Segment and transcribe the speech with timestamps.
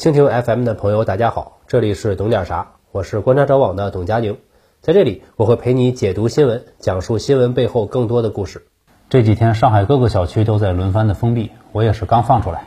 [0.00, 4.38] 蜻蜓 FM 的朋友，大家好，这里是懂点啥，我是观察者网的董佳宁，
[4.80, 8.66] 在这里我会陪你解读新闻，讲述新闻背后更多的故事。
[9.10, 12.62] 这几天上海各个小区都在轮番的封闭，我也是刚放出来。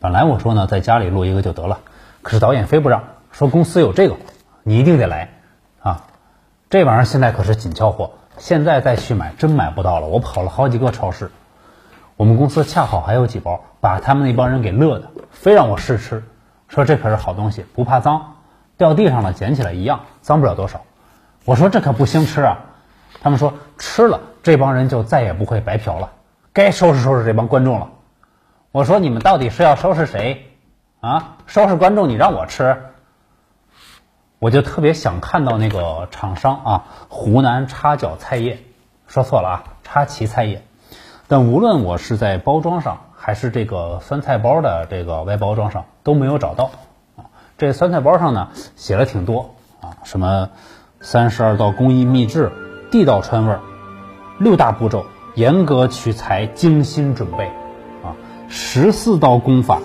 [0.00, 1.78] 本来我说呢，在家里录一个就得了，
[2.22, 4.16] 可是导演非不让，说公司有这个，
[4.64, 5.30] 你一定得来
[5.78, 6.08] 啊！
[6.70, 10.08] 这玩意儿现在可是紧俏货，现在再去买真买不到了。
[10.08, 11.30] 我跑了好几个超市，
[12.16, 16.24] 我们公司恰好还有几包，把他们那帮人给乐的，非让我试吃。
[16.74, 18.34] 说这可是好东西，不怕脏，
[18.76, 20.80] 掉地上了捡起来一样，脏不了多少。
[21.44, 22.58] 我说这可不兴吃啊，
[23.22, 26.10] 他们说吃了这帮人就再也不会白嫖了，
[26.52, 27.90] 该收拾收拾这帮观众了。
[28.72, 30.50] 我说你们到底是要收拾谁
[30.98, 31.36] 啊？
[31.46, 32.76] 收拾观众你让我吃，
[34.40, 38.58] 我就特别想看到那个厂商啊，湖南插脚菜业，
[39.06, 40.64] 说错了啊，插旗菜业。
[41.28, 42.98] 但无论我是在包装上。
[43.26, 46.72] 还是这个酸菜包的这个外包装上都没有找到
[47.16, 47.32] 啊。
[47.56, 50.50] 这酸菜包上呢写了挺多啊，什么
[51.00, 52.52] 三十二道工艺秘制，
[52.90, 53.60] 地道川味儿，
[54.38, 57.46] 六大步骤，严格取材，精心准备
[58.02, 58.12] 啊，
[58.50, 59.80] 十四道功法，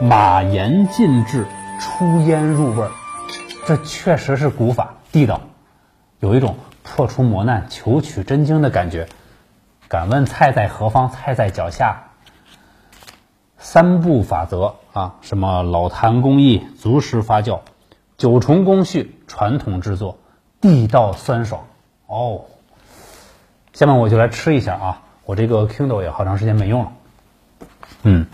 [0.00, 1.46] 马盐浸制，
[1.78, 2.90] 出烟入味儿，
[3.66, 5.42] 这确实是古法地道，
[6.18, 9.06] 有一种破除磨难、求取真经的感觉。
[9.86, 11.08] 敢问菜在何方？
[11.08, 12.02] 菜在脚下。
[13.58, 17.60] 三步法则啊，什么老坛工艺、足时发酵、
[18.16, 20.18] 九重工序、传统制作、
[20.60, 21.64] 地道酸爽
[22.06, 22.42] 哦。
[23.72, 26.92] 下面我就来吃一下啊，我这个 Kindle 也好长时间没用了，
[28.02, 28.26] 嗯。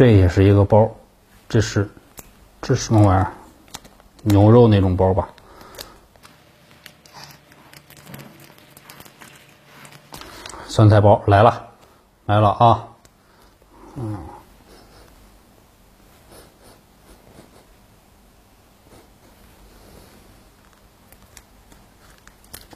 [0.00, 0.90] 这也是一个包，
[1.46, 1.86] 这是
[2.62, 3.30] 这什么玩意儿？
[4.22, 5.28] 牛肉那种包吧？
[10.66, 11.68] 酸菜包来了，
[12.24, 12.88] 来了啊！
[13.96, 14.18] 嗯，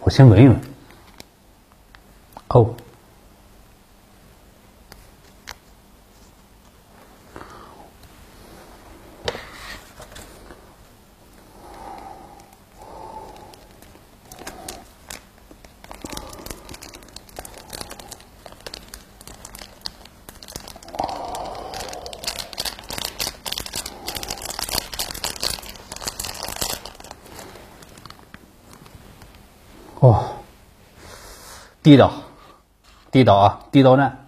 [0.01, 0.61] 我先闻一闻。
[2.49, 2.75] 哦。
[30.05, 30.23] 哦，
[31.83, 32.13] 地道，
[33.11, 34.24] 地道啊，地道战。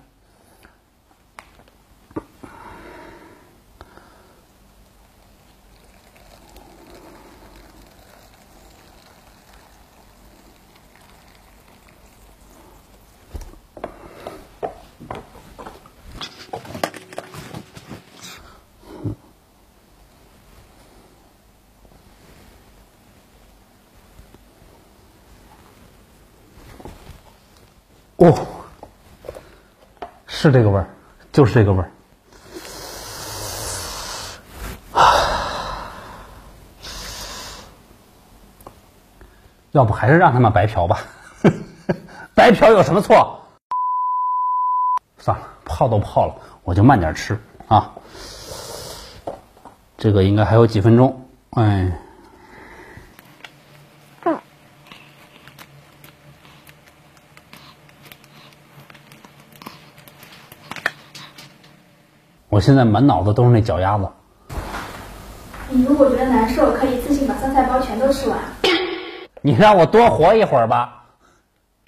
[28.17, 28.47] 哦，
[30.27, 30.87] 是这个味儿，
[31.33, 31.91] 就是这个味儿。
[39.73, 41.01] 要不还是让他们白嫖吧，
[42.35, 43.39] 白嫖有什么错？
[45.19, 46.35] 算了，泡都泡了，
[46.65, 47.39] 我就慢点吃
[47.69, 47.93] 啊。
[49.99, 51.93] 这个应该还有几分钟，哎。
[62.49, 64.09] 我现在满脑子都是那脚丫子。
[65.69, 68.39] 你如果觉得难受，可以自行把酸菜包全都吃完。
[69.43, 71.05] 你让我多活一会儿吧。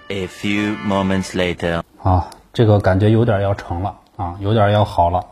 [0.09, 5.25] A few moments later，啊，这个感觉有点要成了啊，有点要好了。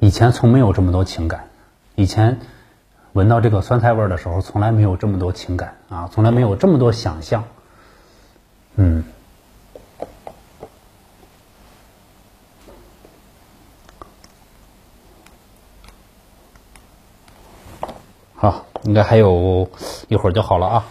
[0.00, 1.48] 以前从没有这么多情感，
[1.94, 2.38] 以前。
[3.12, 7.44] 闻到这个酸菜味儿的时候，从来没有这么多情感啊，从来没有这么多想象。
[8.76, 9.04] 嗯，
[18.34, 19.70] 好，应该还有
[20.08, 20.84] 一会儿就好了啊。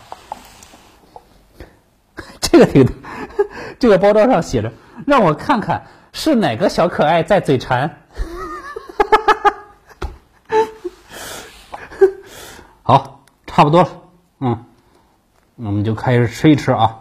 [2.39, 2.87] 这个挺
[3.79, 4.71] 这个包装上写着，
[5.07, 7.97] 让我看看是哪个小可爱在嘴馋。
[12.83, 13.23] 好，
[13.61, 13.89] 差不多了，
[14.39, 14.65] 嗯，
[15.57, 16.99] 我们就开始吃一吃啊。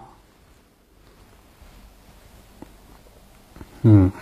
[3.81, 4.13] 嗯。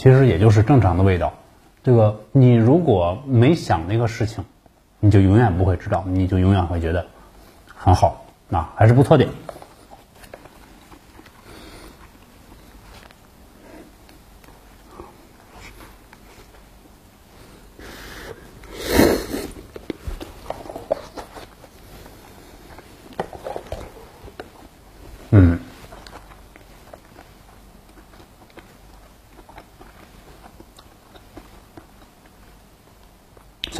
[0.00, 1.34] 其实也就是正常的味道。
[1.84, 4.46] 这个你如果没想那个事情，
[4.98, 7.06] 你就永远不会知道，你就永远会觉得
[7.66, 9.28] 很好，啊，还是不错的。
[25.30, 25.58] 嗯。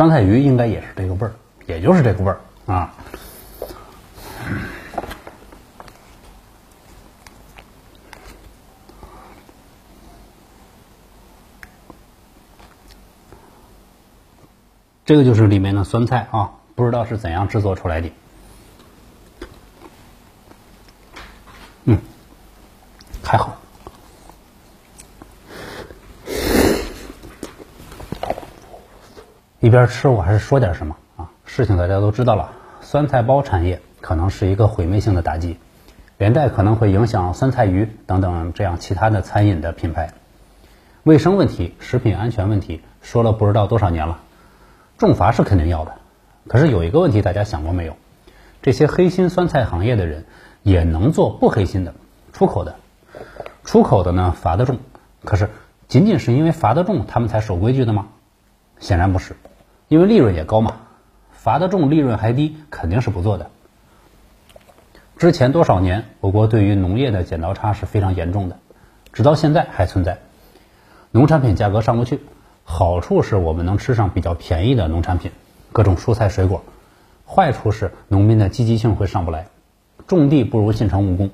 [0.00, 1.32] 酸菜鱼应该也是这个味儿，
[1.66, 2.94] 也就是这个味儿啊。
[15.04, 18.10] 这个就是里面的酸菜啊，不知道是怎样制作出来的。
[21.84, 21.98] 嗯，
[23.22, 23.54] 还好。
[29.60, 31.30] 一边吃，我还是说点什么啊？
[31.44, 35.58] 事情大家都知道了，酸菜包产业可能是一个毁灭性的打击，
[36.16, 40.14] 连带可能会影响酸菜鱼等等这样其他的餐饮的品牌。
[41.02, 44.20] 卫生问题、食品安全问题说了不知道多少年了，
[44.96, 45.92] 重罚是肯定要的。
[46.48, 47.96] 可是有一个问题，大家想过没有？
[48.62, 50.24] 这些黑心酸菜行业的人
[50.62, 51.92] 也能做不黑心的
[52.32, 52.76] 出口的，
[53.64, 54.78] 出口的呢罚得重，
[55.22, 55.50] 可是
[55.86, 58.06] 仅仅是因为罚得重，他们才守规矩的吗？
[58.78, 59.36] 显然不是。
[59.90, 60.76] 因为利润也高嘛，
[61.32, 63.50] 罚得重，利润还低，肯定是不做的。
[65.16, 68.56] 之前多少年，我国对于农业的剪刀差是非常严重的，
[69.12, 70.20] 直到现在还存在。
[71.10, 72.20] 农产品价格上不去，
[72.62, 75.32] 好处是我们能吃上比较便宜的农产品，
[75.72, 76.60] 各种蔬菜水果；
[77.26, 79.48] 坏处是农民的积极性会上不来，
[80.06, 81.30] 种地不如进城务工。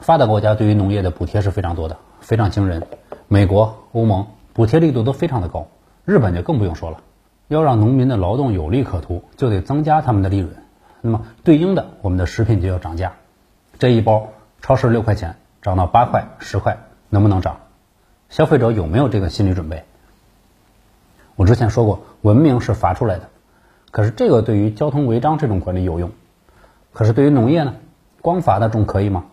[0.00, 2.88] 发达国家对于农业的补贴是非常多的，非常惊人。
[3.28, 5.68] 美国、欧盟补贴力度都非常的高，
[6.04, 6.98] 日本就更不用说了。
[7.50, 10.54] 要让农民的劳动有利可图，就得增加他们的利润。
[11.00, 13.14] 那么对应的，我们的食品就要涨价。
[13.80, 14.28] 这一包
[14.62, 17.56] 超市六块钱涨到八块、十块，能不能涨？
[18.28, 19.82] 消费者有没有这个心理准备？
[21.34, 23.30] 我之前说过，文明是罚出来的，
[23.90, 26.12] 可是这个对于交通违章这种管理有用，
[26.92, 27.74] 可是对于农业呢？
[28.20, 29.24] 光罚的重可以吗？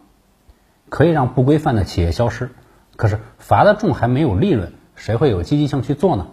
[0.90, 2.50] 可以让不规范的企业消失，
[2.96, 6.26] 可是罚的重还没有利润，谁会有积极性去做呢？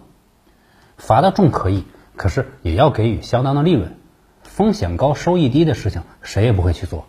[0.97, 3.97] 罚的重可以，可是也要给予相当的利润。
[4.43, 7.05] 风险高、收益低的事情，谁也不会去做。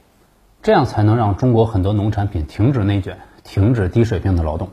[0.62, 4.70] 这样才能让中国很多农产品停止内卷，停止低水平的劳动。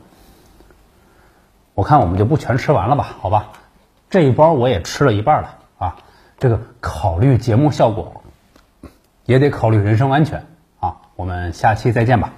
[1.74, 3.16] 我看我们就不全吃完了吧？
[3.20, 3.52] 好吧，
[4.10, 5.96] 这一包我也吃了一半了啊。
[6.38, 8.22] 这个考虑节目效果，
[9.24, 10.46] 也得考虑人身安全
[10.80, 10.96] 啊。
[11.14, 12.32] 我们下期再见吧。